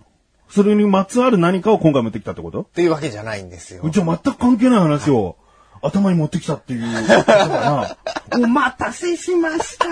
[0.49, 2.61] それにまつわる何かを今回持ってきたってこと？
[2.61, 3.83] っていうわけじゃないんですよ。
[3.89, 5.35] じゃあ全く関係ない話を
[5.81, 7.97] 頭に持ってきたっていうことだな。
[8.37, 9.85] お待たせしました。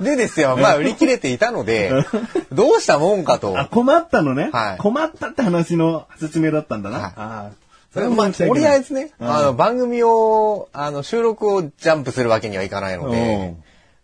[0.00, 1.92] でですよ、まあ売り切れていたので、
[2.52, 3.58] どうしたもんかと。
[3.58, 4.50] あ、困ったのね。
[4.52, 6.98] はい困ったって話の説明だったんだな。
[6.98, 7.50] はいああ
[7.92, 13.56] それまあ、とりあえずね、うんあの、番組を、あの、収録をジャンプするわけにはいかないのうでん、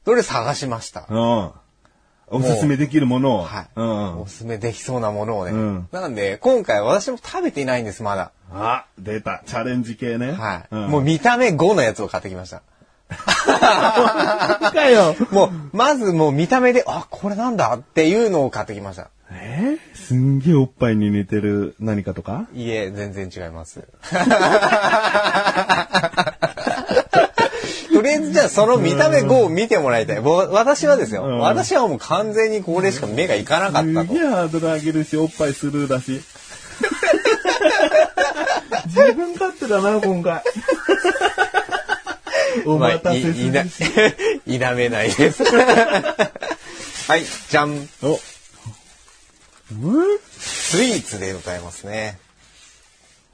[0.04, 1.06] それで探しました？
[1.08, 1.50] うん。
[2.28, 3.42] おすすめできるものを。
[3.44, 3.66] はい。
[3.76, 4.26] うんお。
[4.26, 5.52] すすめできそうなものをね。
[5.52, 8.32] うんなんで、今回私も食べていないんです、まだ。
[8.52, 9.42] あ、出た。
[9.46, 10.32] チャレンジ系ね。
[10.32, 10.64] はい。
[10.70, 12.62] うんもう見た目5のやつを買ってきました。
[14.72, 15.14] かよ。
[15.30, 19.10] もう、まずもう見た目で、あ、これなんだっていうのを買ってきました。
[19.30, 19.78] え？
[19.94, 22.46] すんげえおっぱいに似てる何かとか？
[22.54, 23.84] いえ、全然違います。
[27.96, 30.20] とりあえずじゃあその見た目5を見てもらいたい。
[30.20, 34.20] 私はですよ、うん私はもう完全にこれしか目がいかなかったとすげ。
[34.20, 36.20] えハードル上げるし、おっぱいスルーだし。
[38.84, 40.42] 自分勝手だな、今回。
[42.66, 43.50] お まあ待たせすいい
[44.58, 45.42] なめないです。
[45.48, 47.88] はい、じゃん。
[48.02, 48.20] お。
[50.38, 52.18] スイーツでございますね。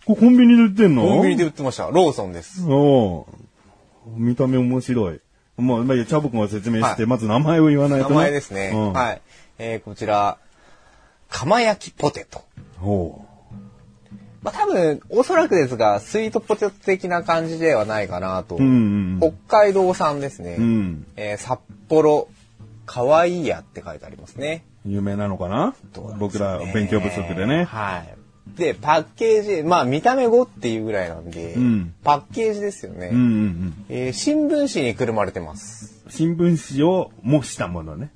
[0.05, 1.03] これコンビニで売ってんの？
[1.03, 1.87] コンビニで売ってました。
[1.87, 2.62] ローソンです。
[2.68, 3.27] おう
[4.07, 5.21] 見た目面白い。
[5.57, 8.71] まあ、まあチャボくんが説明して、はいまず名前を言わないと名な前ですね。
[8.75, 9.21] うん、はい。
[9.59, 10.38] えーこちら、
[11.29, 12.43] 釜焼きポテト。
[12.83, 13.12] おう
[14.43, 18.57] まあ多分、おそらくですが、スイートポテト的な感じではないかなと。
[18.57, 19.33] うんうんうん。
[19.47, 20.57] 北海道産ですね。
[20.59, 21.07] うん。
[21.17, 22.29] えー札幌、
[22.87, 24.65] かわいいやって書いてありますね。
[24.85, 25.75] 有名なのかな？
[26.19, 27.65] 僕ら勉強不足でね。
[27.65, 28.15] はい。
[28.57, 33.09] で、パッケージ、まあ見た目5っていうぐらいなんで、うんパッケージですよね。
[33.13, 33.85] うんうんうん。
[33.89, 36.03] えー新聞紙にくるまれてます。
[36.11, 38.11] 新聞紙を模したものね。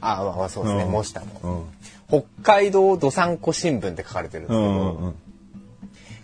[0.00, 1.66] あ、まあそうですね、うん模したもの。
[2.12, 2.22] うん。
[2.22, 5.14] 北海道どさんこ新聞って書かれてるんですけうど。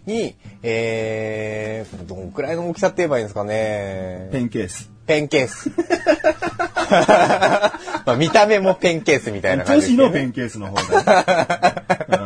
[0.07, 4.29] に、えー、どんくらいの大きさって言えばいいんですかね。
[4.33, 4.91] ペンケース。
[5.07, 5.71] ペンケース。
[8.07, 10.03] まあ見た目もペンケースみたいな感女じね。
[10.05, 11.25] 子のペンケースの方だよ、
[12.09, 12.20] う ん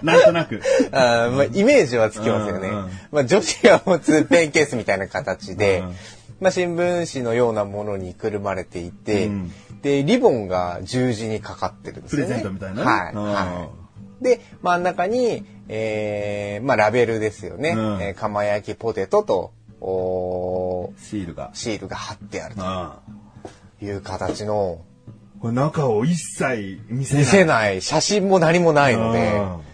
[0.04, 0.60] なんとなく。
[0.92, 2.70] あーまあ、イメージはつきますよね。
[3.10, 5.94] まあ、女子が持つペンケースみたいな形で、うん
[6.40, 12.26] まあ、新聞紙のようなものにくるまれていて、うんで、リボンが十字にかかってるんですよね。
[12.26, 13.14] プレゼントみたいなねはい。
[13.14, 13.68] うんは
[14.20, 14.24] い。
[14.24, 17.70] で、真ん中に、えー、まあ、ラベルですよね。
[17.70, 21.50] うんえー釜焼きポテトと、おーシールが。
[21.54, 22.98] シールが貼ってあるあ
[23.78, 24.80] という形の、
[25.40, 27.24] これ中を一切見せない。
[27.24, 29.67] 見せない、写真も何もないので、うん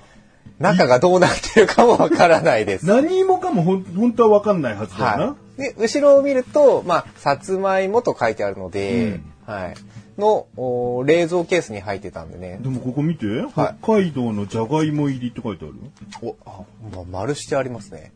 [0.59, 2.87] 中がどうなってるかもわからないです。
[2.87, 5.25] 何もかもほん本当は分かんないはずだよな。
[5.27, 5.61] はい。
[5.61, 9.75] で、後ろを見ると、まあ、さつまいもと書いてあるので、うんはい。
[10.19, 12.59] の、お冷蔵ケースに入ってたんでね。
[12.63, 13.51] でもここ見て、はい
[13.83, 15.75] 北海道のじゃがいも入りって書いてある？
[15.75, 16.37] よ。
[16.45, 16.63] お、あ、
[16.95, 18.13] まあ、丸してありますね。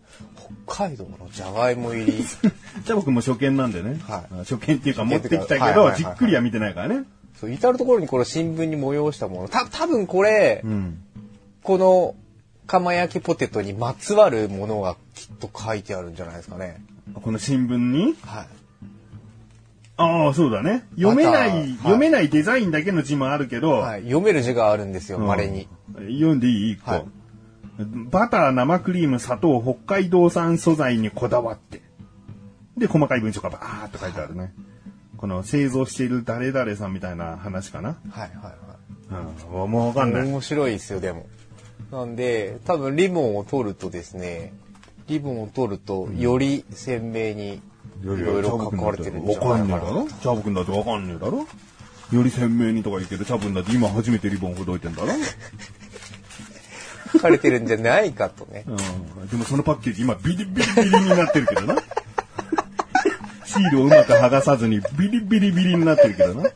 [0.66, 2.12] 北海道のじゃがいも入り。
[2.22, 3.98] じゃあ僕も初見なんでね。
[4.02, 7.04] はいあ初見っていうか持ってきたけど、じっくりは見てないからね。
[7.40, 9.48] そう、至るところにこの新聞に催したもの。
[9.48, 11.00] た、多分これ、うん。
[11.62, 12.14] この、
[12.68, 16.80] 釜焼きポテトにまつわるものがきっと書いてあるんじゃないですかね。
[17.14, 18.14] この新聞に？
[18.22, 18.46] はい。
[19.96, 20.84] ああ、そうだね。
[20.94, 24.02] 読めない、読めないデザインだけの字もあるけど、はい。
[24.02, 25.66] 読める字があるんですよ、うん稀に。
[25.94, 26.72] 読んでいい？
[26.72, 27.04] 一個、はい
[28.10, 31.80] バター、生クリーム、砂糖、北海道産素材にこだわって。
[32.76, 34.52] で、細かい文章がバーっと書いてあるね。
[35.16, 37.96] この製造している誰々さんみたいな話かな。
[38.10, 39.54] はいはいはい。
[39.62, 40.26] うん、もうわかんない。
[40.26, 41.26] 面白いですよ、でも。
[41.90, 44.52] なんで、多分リボンを取るとですね、
[45.06, 47.60] リボンを取ると、より鮮明にい
[48.04, 49.64] ろいろ書かれてるんじゃないかな。
[49.64, 50.06] んねえだろ？
[50.08, 51.46] チャボくんだってわかんねえだろ？
[52.12, 55.08] より鮮明にとか言うけど、チャボくんだって今初めてリボンほどいてんだろ？
[57.12, 58.64] 書かれてるんじゃないかとね。
[58.66, 58.72] う
[59.24, 59.28] ん。
[59.28, 61.76] でもそのパッケージ今ビリビリビリになってるけどな。
[63.46, 66.50] シールをうまく剥がさずにビリビリビリになってるけどな。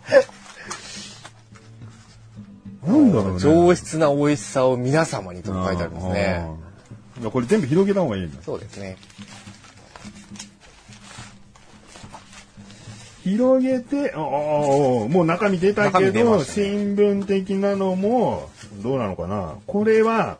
[2.86, 3.38] なんだろうね。
[3.38, 6.46] 上質な美味しさを皆様にと書いてありますね。
[7.30, 8.42] これ全部広げた方がいいんだ。
[8.42, 8.96] そうですね。
[13.22, 18.50] 広げて、ああ、もう中身出た中けど、ね新聞的なのも、
[18.82, 19.54] どうなのかな。
[19.66, 20.38] これは、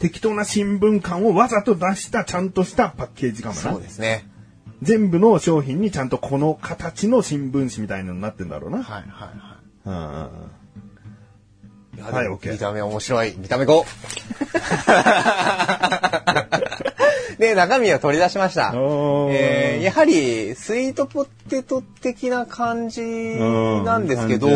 [0.00, 3.60] 適当な新聞感をわざと出したちゃんとしたパッケージかもな。
[3.60, 4.28] そうですね。
[4.82, 8.82] 全部の商品にちゃんとこの形の新聞紙みたいなのになってんだろうな。
[8.82, 9.32] はいは
[9.84, 10.55] いはうんうん
[12.02, 13.34] はい OK 見た目面白い。
[13.38, 13.84] 見た目5。
[17.38, 18.72] で、中身を取り出しました。
[18.74, 24.48] えーやはり、スイートポテト的な感じなんですけど、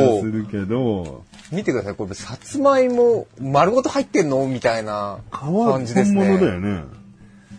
[0.50, 1.94] けど、見てください。
[1.94, 4.46] これ、さつまいも丸ごと入ってんの？
[4.46, 6.20] みたいな感じですね。
[6.20, 6.84] 本物だよね。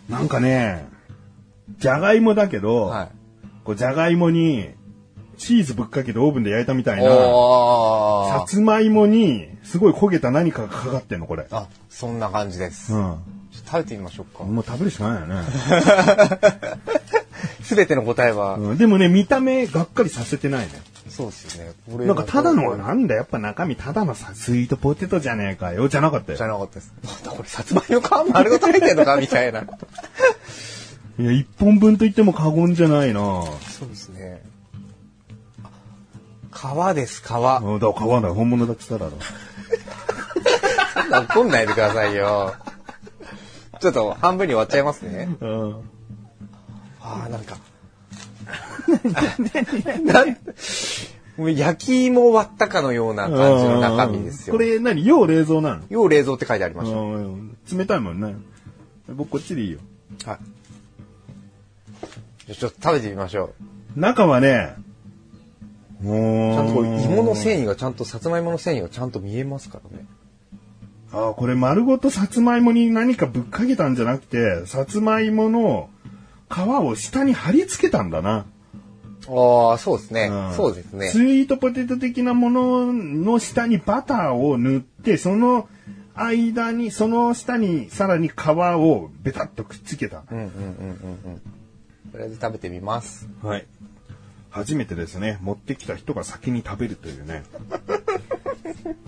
[0.08, 0.86] なんかね、
[1.78, 3.08] じゃがいもだけど、はい。
[3.64, 4.70] こうじゃがいもに
[5.42, 11.46] チーズぶっかけてオーブンで焼いたみたいな、さつまいもにすごい焦げた何かがかかってんの、これ。
[11.50, 12.92] あ、そんな感じです。
[12.94, 13.14] うちょっ
[13.64, 14.44] と食べてみましょうか。
[14.44, 14.54] ん。
[14.54, 15.42] もう食べるしかないよね。
[17.64, 20.72] すべての答えは、うん、でもね、見た目がっかりさせてないね。
[21.08, 21.72] そうですよね。
[21.90, 25.88] これなんかただの、なんだやっぱ中身ただのさ、スイートポテトじゃねえかよ。
[25.88, 26.44] じゃなかったよじ。
[26.44, 26.92] ゃなかったです。
[27.02, 29.16] なんだこれ、さつまいも皮丸ごと入ってんのか？
[29.16, 29.64] みたいな。
[31.18, 34.41] いや、一本分と言っても過言じゃないなそうですね。
[36.62, 37.26] 皮です、皮。
[37.26, 38.34] うんだから皮だよ。
[38.34, 39.18] 本物だって言っただろ。
[40.94, 42.54] そんな怒んないでくださいよ。
[43.80, 45.36] ちょっと半分に割っちゃいますね。
[45.40, 45.74] うん。
[47.00, 47.56] ああ、なんか。
[50.04, 50.36] なん
[51.36, 54.54] もう焼き芋割ったかのような感じの中身ですよ。
[54.54, 55.04] これ何？
[55.04, 55.82] 要冷蔵なの？
[55.88, 56.96] 要冷蔵って書いてありました。
[56.96, 58.36] うん冷たいもんね。
[59.08, 59.80] 僕こっちでいいよ。
[60.26, 60.38] はい。
[62.46, 63.54] じゃあちょっと食べてみましょ
[63.96, 64.00] う。
[64.00, 64.74] 中はね。
[66.02, 70.04] ちゃんとこれ芋の繊維がちゃんと、さつまいもの繊維がちゃんと見えますからね。
[71.12, 75.90] ああ、これ丸ごとさつまいもに何かぶっかけたんじゃなくて、さつまいもの
[76.50, 78.46] 皮を下に貼り付けたんだな。
[79.28, 80.28] ああ、そうですね。
[80.28, 81.08] んそうですね。
[81.08, 85.68] スイートポテト的なものの下にバターを塗って、その
[86.14, 90.24] 間に、その下にさらに皮をベタッとくっつけた。
[90.30, 91.42] うんうんうんうんうん。
[92.10, 93.28] とりあえず食べてみます。
[93.42, 93.66] はい。
[94.52, 97.42] 初めてですね、持ってきた人が先に食べるというね。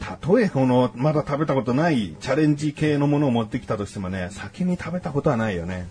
[0.00, 5.86] たとえこの、まだ食べたことないチャレンジ系のものを持ってきたとしてもね、先に食べたことはないよね。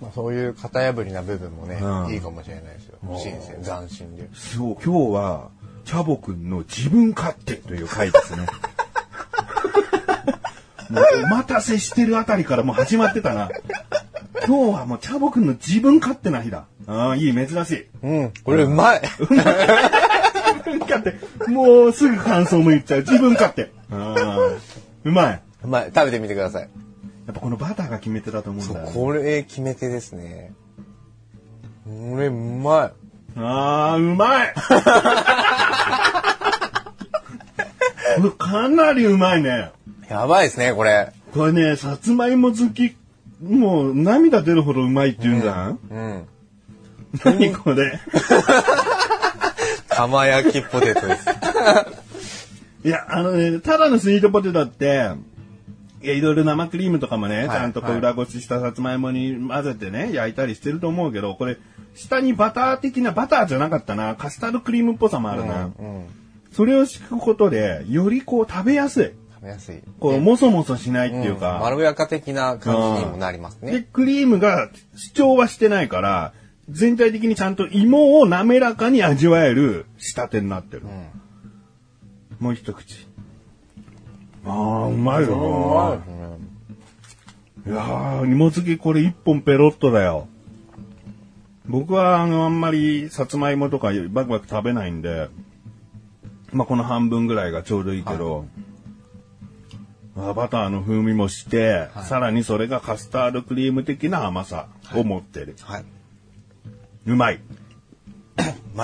[0.00, 2.98] まあ、そういう型破りな部分もね、うんいいかもしれないですよ。
[3.16, 4.28] 新鮮、斬新で。
[4.34, 5.50] そう、今日は、
[5.84, 8.46] チャボくんの自分勝手という回ですね。
[10.90, 13.48] もうお待たせしてるあたりからもう始まってたな。
[14.46, 16.66] 今日はもうチャボくんの自分勝手な日だ。
[16.88, 17.86] ああ、いい、珍しい。
[18.02, 19.02] うん、これうまい。
[19.02, 19.26] 自
[20.64, 21.50] 分勝手。
[21.50, 23.00] もうすぐ感想も言っちゃう。
[23.00, 23.70] 自分勝手。
[25.04, 25.42] うまい。
[25.64, 25.92] うまい。
[25.94, 26.62] 食べてみてください。
[26.62, 26.68] や
[27.32, 28.72] っぱこのバターが決め手だと思うん。
[28.72, 28.92] だよ、ね。
[28.94, 30.54] これ決め手ですね。
[31.84, 33.40] これうまい。
[33.40, 34.50] ああ、うまいい。
[38.16, 39.72] これかなりうまいね。
[40.08, 41.12] やばいですね、これ。
[41.34, 42.96] これね、さつまいも好き、
[43.42, 45.42] もう涙出るほどうまいって言うん。
[45.42, 46.26] じゃん、うん。
[47.24, 47.98] 何これ？
[49.88, 51.26] 釜焼きポテトです。
[52.84, 55.10] いや、あのね、ただのスイートポテトって、
[56.02, 61.56] いや、いろいろ生クリームとかもね、はいちゃんとこう裏ごししたさつまいもに混ぜてね、焼いたりしてると思うけど、これ、
[61.94, 65.64] 下にバター的な、バターじゃなかったな、カスタードクリームっぽさもあるな。
[65.64, 66.04] うん。
[66.52, 69.04] それを敷くことで、よりこう食べやすい。
[69.34, 69.80] 食べやすい。
[69.98, 73.86] こう、もそもそしないっていううんか、まろやか的な感じにもなりますで、ね。
[73.92, 76.32] クリームが主張はしてないから、
[76.70, 80.82] 全体的にちゃんと芋を滑らかに味わえる仕立てになってる。
[82.38, 83.06] もう一口。
[84.44, 86.00] ああ、うまいよ
[87.66, 87.72] な。
[87.72, 90.28] いやー、芋付きこれ一本ペロッとだよ。
[91.66, 95.28] 僕はあの、あんまりさつまいもとかバクバク食べないんで、
[96.52, 98.46] まあこの半分ぐらいがちょうどいいけど、
[100.16, 105.56] あバターの風味もして、さらにそれがカスタードクリーム的な甘さを持ってる。
[105.60, 105.80] はい。
[105.82, 105.97] うまい。
[107.12, 107.30] うま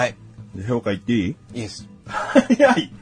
[0.06, 0.14] い。
[0.54, 1.18] で評価言っていい？
[1.28, 1.86] いいです。
[2.06, 2.92] 早い。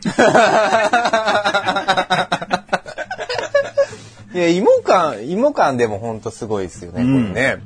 [4.35, 7.62] いや、芋感、芋感でもほんとすごいですよね、うんこれね。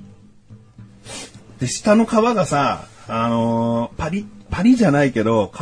[1.61, 5.59] で、下の皮がさ、あのーパリ、パリじゃないけど、皮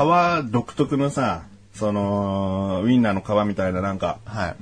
[0.51, 1.43] 独特のさ、
[1.75, 4.57] その、ウインナーの皮みたいななんか、はい。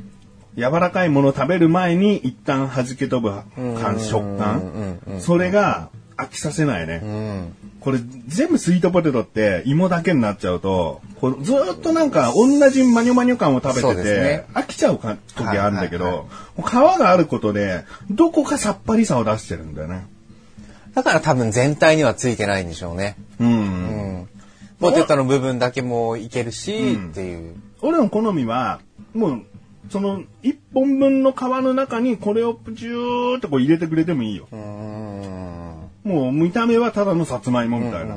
[0.60, 3.34] 柔らかいものを食べる前に一旦弾け飛ぶ
[3.80, 5.20] 感、食うん感うん。
[5.20, 5.88] それが
[6.22, 7.00] 飽きさせないね。
[7.02, 7.56] うん。
[7.80, 16.24] これ全部スイートポテトって芋だけになっちゃうと、こうずーっとなんか同じマニョマニョ感を食べてて、ね飽きちゃうか時あるんだけど、はいはい
[16.56, 20.06] もう皮があることで、どこかさっぱりさを出してるんだよね。
[20.94, 23.16] だから多分全体にはついてないんでしょうね。
[23.40, 23.48] うん。
[23.48, 23.52] う
[24.22, 24.28] ん。
[24.78, 27.54] ポテトの部分だけもいけるし、うんっていう。
[27.80, 28.80] 俺の好みは、
[29.14, 29.42] もう、
[29.90, 34.48] その一本分の皮の中にこれをプチューってこう入れてくれてもいいよ。
[34.52, 35.61] うーん。
[36.04, 38.16] もう見た目はただのさつまいもみたいな。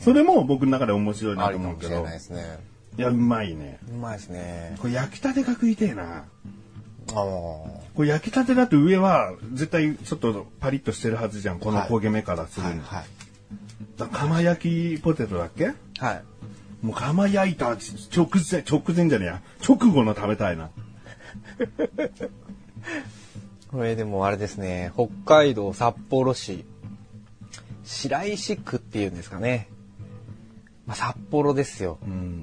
[0.00, 2.06] それも僕の中で面白いなと思うけど。
[2.06, 2.58] いですね。
[2.96, 3.78] いや、うまいね。
[3.90, 4.76] うまいですね。
[4.80, 6.02] これ焼きたてが食いてえな。
[6.04, 6.24] あ
[7.10, 7.14] あ。
[7.14, 11.58] これ焼きたてだと上は絶対ちょっとパリッとしてるはずじゃん。
[11.58, 12.72] この焦げ目からするに。
[12.74, 13.04] はいはい。
[13.96, 15.72] だ釜焼きポテトだっけ？
[15.98, 16.22] はい。
[16.82, 17.78] もう釜焼いた直
[18.48, 19.42] 前、直前じゃねえや。
[19.68, 20.70] 直後の食べたいな。
[23.70, 26.64] これでもあれですね、北海道札幌市、
[27.88, 29.68] 白石区っていうんですかね。
[30.86, 31.98] まあ、札幌ですよ。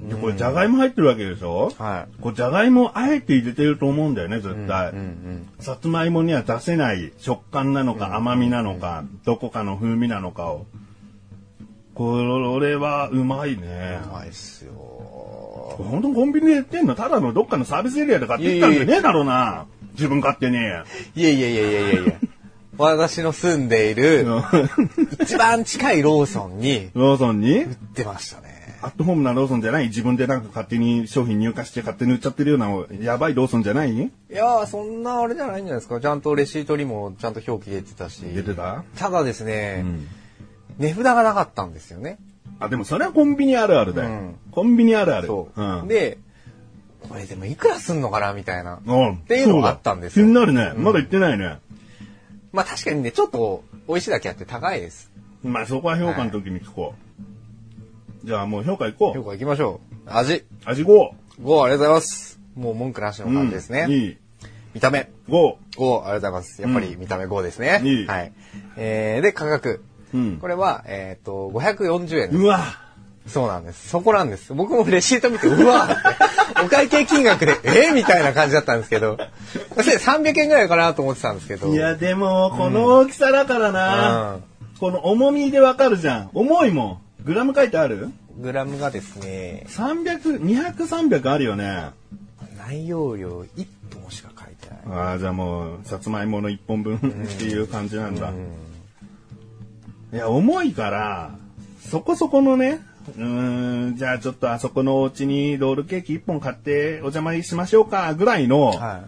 [0.08, 1.72] でこれじゃがいも入ってるわけでしょ？
[1.78, 4.90] はこれじゃがいもあえて入れてると思うんだよね、絶対。
[4.90, 5.48] うんうん。
[5.60, 10.66] さつまいもには出せない食感なのか甘みなのか、どこかの風味なのかを。
[11.94, 14.00] これはうまいね。
[14.04, 14.72] うまいっすよ。
[14.72, 16.94] 本当にコンビニで売ってんの？
[16.94, 19.66] ただのどっかのサービスエリアで買ってきたんじゃねえだろうな。
[19.92, 20.56] 自分勝手に。
[20.56, 20.84] いやい
[21.16, 22.12] やいやいやいやいや。
[22.78, 24.26] 私の住んでいる
[25.20, 27.60] 一番近いローソンにローソンに？
[27.60, 28.78] 売ってましたね。
[28.82, 29.86] アットホームなローソンじゃない？
[29.86, 32.68] 自分でなんか勝手に商品入荷して勝手に売っちゃってるような
[33.00, 33.94] やばいローソンじゃない？
[33.94, 36.00] いやー、そんなあれじゃないんじゃないですか。
[36.00, 38.20] ちゃんとレシートにもちゃんと表記出てたし。
[38.20, 38.84] 出てた？
[38.96, 40.06] ただですね、ん
[40.78, 42.18] 値札がなかったんですよね。
[42.58, 44.10] あ、でもそれはコンビニあるあるだよ。
[44.10, 45.26] うんコンビニあるある。
[45.26, 45.62] そう。
[45.84, 46.18] ん、で、
[47.08, 48.80] これでもいくらすんのかなみたいな。
[48.86, 50.72] うん、っていうのがあったんですよ気になるね。
[50.76, 51.58] まだ言ってないね。
[52.56, 55.12] まあ確かにね、ちょっと美味しいだけあって高いです。
[55.42, 56.94] まあそこは評価の時に聞こ
[58.24, 58.26] う。
[58.26, 59.18] じゃあもう評価いこう。
[59.18, 60.10] 評価行きましょう。
[60.10, 60.42] 味。
[60.64, 60.86] 味5。
[60.86, 62.40] 5ありがとうございます。
[62.54, 63.84] もう文句なしの感じですね。
[63.86, 64.16] うんいい。
[64.72, 65.10] 見た目。
[65.28, 65.56] 5。
[65.76, 66.62] 5ありがとうございます。
[66.62, 67.82] やっぱり見た目5ですね。
[67.84, 68.32] いいはい。
[68.78, 69.84] えー、で、価格。
[70.14, 72.36] うんこれは、えっ、と、540円です。
[72.36, 72.85] うわ。
[73.26, 73.88] そうなんです。
[73.88, 74.54] そこなんです。
[74.54, 75.88] 僕もレシート見て、うわ
[76.64, 77.94] お会計金額で、えー？
[77.94, 79.18] みたいな感じだったんですけど、
[79.74, 81.74] そして300円ぐらいかなと思ってたんですけど。
[81.74, 84.34] いやでも、この大きさだからな。
[84.34, 84.42] うん
[84.78, 86.30] この重みでわかるじゃん。
[86.34, 87.24] 重いもん。
[87.24, 88.10] グラム書いてある？
[88.38, 91.92] グラムがですね、?300、200、300あるよね。
[92.58, 93.66] 内容量1
[94.02, 94.98] 本しか書いてない。
[94.98, 98.30] ああ、じゃあもう、さつまいもの1本分っていう感じなんだ。
[100.12, 101.30] いや、重いから、
[101.80, 109.04] そこそこのね、うーん、じゃあちょっとあそこのお家にロールケーキ1本買ってお邪魔しましょうか、ぐらいの、は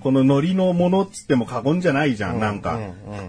[0.00, 2.78] この海苔のものっつっても過言じゃないじゃん、なんか、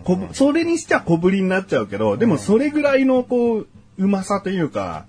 [0.04, 5.06] こぶそれにしちゃ小ぶりになっちゃうけど、でもそれぐらいのこう、うまさというか、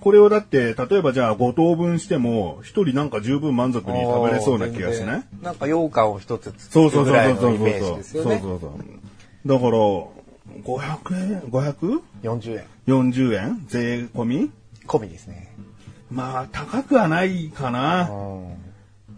[0.00, 3.92] これをだって、例えばじゃあ5等分しても、一人なんか十分満足い。
[3.92, 5.24] に食べれそうな気がしない？
[5.42, 8.38] なんか羊羹を一つそう作るぐそうそうそうそうらいのイメージですよね。
[8.40, 8.72] そうそうそう。
[9.46, 9.70] だから、
[10.64, 12.00] 500円 ?540
[12.86, 13.44] 40円。
[13.44, 13.64] 円？
[13.68, 14.50] 税込み？
[14.86, 15.54] 込みですね。
[16.10, 18.08] まあ、高くはないかな。
[18.10, 18.54] うん。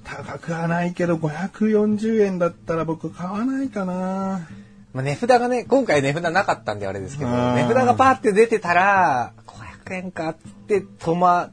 [0.04, 4.46] 高くはないけど、540円だったら僕買わないかな。
[4.92, 10.36] まあ、値札がね、今回値札なかったんであれですけど、うん値札がパーって出てたら、500円かっ
[10.68, 11.50] て止ま、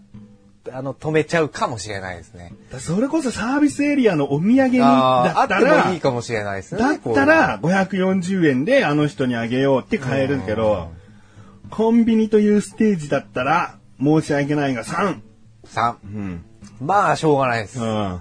[0.71, 2.53] あの、止めちゃうかもしれないですね。
[2.71, 6.81] だそれこそサービスエリアのお土産にだったら、もいいかもしれないですね。
[6.81, 10.91] だったら540円であの人にあげようって買えるけど、
[11.69, 15.19] コンビニというステージだったら申し訳ないが3。
[15.65, 15.95] 3。
[16.03, 16.45] うん。
[16.81, 17.79] まあ、しょうがないです。
[17.79, 18.19] うん。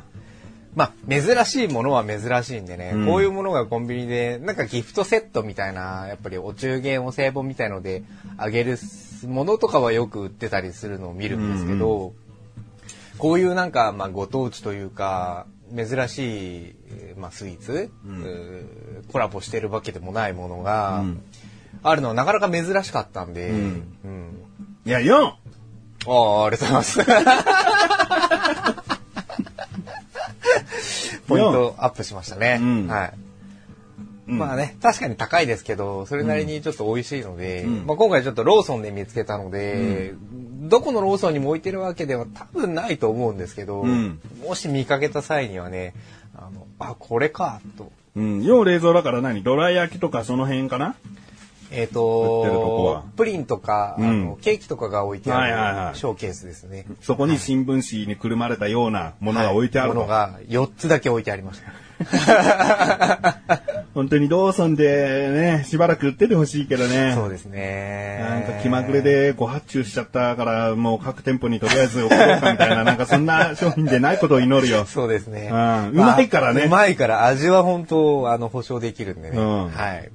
[0.75, 8.05] まあ、珍しいものは珍しいんでね、うんこういうものがコンビニで、なんかギフトセットみたいな、やっぱりお中元お歳暮みたいので
[8.37, 8.79] あげる
[9.27, 12.13] ものとかはよく売ってたりするのを見るんですけど、
[13.19, 16.19] こういうなんか、まあ、ご当地というか、珍し
[16.69, 21.23] い、えーまあ、スイーツ、うーコラボしてるわけでもないものが、うん。
[21.83, 23.55] あるのはなかなか珍しかったんで、ん。
[24.05, 24.45] うん。
[24.85, 25.33] いや、4!
[26.07, 27.05] ああ、ありがとうございます。
[31.27, 32.59] ポイントアップしましたね。
[32.61, 32.87] うん。
[32.87, 33.13] はい。
[34.29, 34.39] うん。
[34.39, 37.87] まあね、確かに高いですけど、それなりにちょっと美味しいので、うん。
[37.87, 40.15] まあ、今回ちょっとローソンで見つけたので、
[40.69, 45.95] どこのローソンにも置いてるわけでは多分ないと思うんですけど、うんもし見かけた際にはね、
[46.35, 47.91] あの、あ、これか、と。
[48.17, 48.43] うん。
[48.45, 49.43] 要冷蔵だから何？
[49.43, 50.95] ドライ焼きとかその辺かな？
[51.71, 56.87] えっ、売ってるとプリンとか、あうんのケーキとかが置いてあはいはいはいるショーケースですね。
[57.03, 59.97] そこに新聞紙にくるまれたようなものが置いてあると。
[59.97, 63.39] ものが4つだけ置いてありました。
[63.99, 67.15] 本当にローソンでね、しばらく売っててほしいけどね。
[67.17, 68.19] そうですね。
[68.21, 69.03] なんか気まぐれ。
[69.03, 74.85] でご発注しちゃったから、もう各店舗にとりあえず送ろうかみたいな、 なんかそんな商品でないことを祈るよ。
[74.85, 75.49] そうですね。
[75.51, 79.37] うんうまいからねうまいから、味は本当、あの、保証できるんでね。
[79.37, 80.11] うんはい。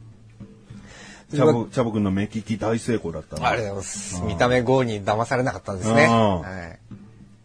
[1.32, 4.22] チャボ、チャボくんの目利き大成功だったなありがとうございます。
[4.22, 6.06] 見た目5に騙されなかったんですね。
[6.06, 6.80] うんはい。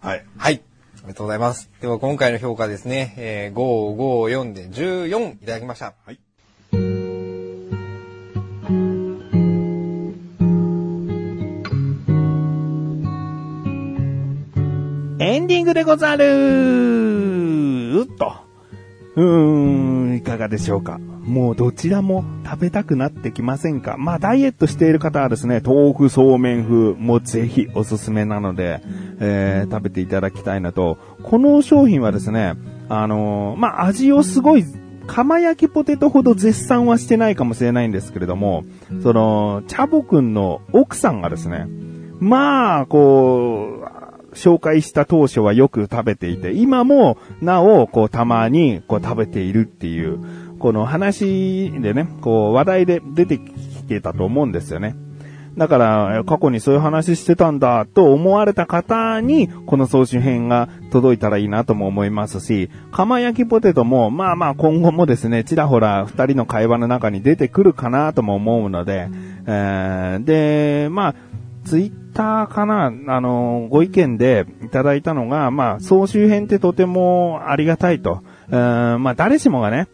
[0.06, 0.24] はい。
[0.36, 0.62] はい。
[0.98, 1.68] ありがとうございます。
[1.80, 5.94] では今回の評価ですね、えー、5、5、4で14いただきました。
[6.06, 6.20] はい。
[15.20, 16.24] エンディングでござる
[18.00, 18.32] うっと。
[19.16, 20.98] うーん、いかがでしょうか。
[20.98, 28.80] もうどちらも食べたくなってきませんかまあダイエットしている方はですね、豆腐そうめん風もぜひおすすめなので、
[29.18, 32.54] えー食べていただきたいのと、この商品はですね、
[32.88, 34.64] あのーまあ味をすごい
[35.08, 38.64] 釜焼きポテトほど絶賛はしてないかもしれないんですけれども、
[39.02, 41.66] その、チャボくんの奥さんがですね、
[42.20, 43.97] まあ、こう、
[44.38, 50.18] 紹介した当初はよく食べていて、今もなお、こう、たまに、こう、食べているっていう、
[50.58, 54.94] この話でね、こう、話題で出てきてたと思うんですよね。
[55.56, 69.08] だから、過去にそういう話してたんだと思われた方に、この総集編が届いたらいいなとも思いますし、釜焼きポテトも、まあまあ今後もですね、ちらほら二人の会話の中に出てくるかなとも思うので、
[69.46, 71.14] えーで、まあ、
[71.64, 78.24] ツイッターかなあの、ご意見でいただいたのが、まあ、総集編ってとてもありがたいと。
[78.48, 79.86] えーまあ、誰しもがね、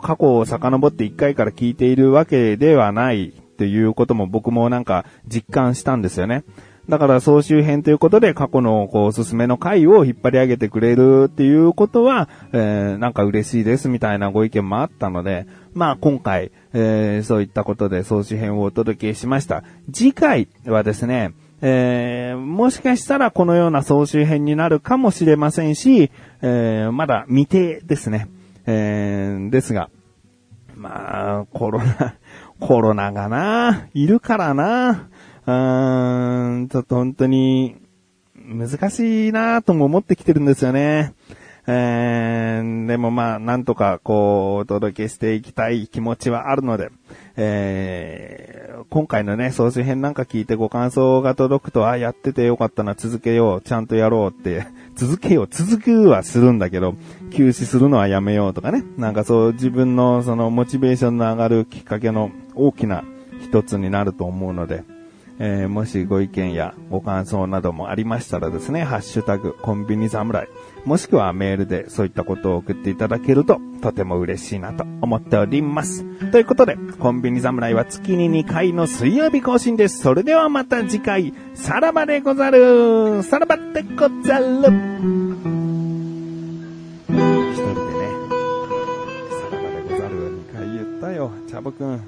[0.00, 6.44] 過去を遡って1回から聞いているわけではないということも僕もなんか実感したんですよね。
[6.88, 19.64] だから総集編ということで過去のこうおすすめの回を引っ張り上げてくれるっていうことは、えーなんか嬉しいですみたいなご意見もあったので、まあ今回、えーそういったことで総集編をお届けしました。
[19.92, 21.32] 次回はですね、
[21.62, 26.10] えーもしかしたらこのような総集編になるかもしれませんし、
[26.42, 28.28] えーまだ未定ですね。
[28.66, 29.88] えーですが、
[30.76, 32.16] まあ、コロナ、
[32.58, 35.08] コロナがな、いるからな、
[35.46, 37.76] うーん、ちょっと本当に、
[38.34, 41.14] 難しいなとも思ってきてるんですよね。
[41.66, 46.90] えー、でもまあ、なんとかこう、お届けしていきたい気持ちはあるので、
[47.36, 56.96] えー、今回のね、総集編なんか聞いてご感想が届くと、あ、やっててよかったな、続けよう、ちゃんとやろうって、 続けよう、続くはするんだけど、
[57.30, 63.04] 休止するのはやめようとかね、なんかそう自分のそのモチベーションの上がるきっかけの大きな
[63.40, 64.82] 一つになると思うので、
[65.38, 70.48] えーもしご意見やご感想などもありましたらですね、ハッシュタグコンビニ侍、
[70.84, 76.04] もしくはメールでそういったことを送っていただけるととても嬉しいなと思っております。
[76.30, 79.98] ということで、コンビニ侍は月に2回の水曜日更新です。
[80.00, 84.72] それではまた次回、さらばでござるさらばでござる一人
[87.04, 87.24] で
[87.92, 88.08] ね、
[89.30, 91.30] さらばでござる2回言ったよ。
[91.48, 92.00] チャボくん。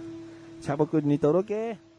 [0.61, 1.94] チャボくんに届け。